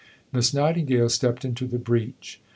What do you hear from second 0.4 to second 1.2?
Nightingale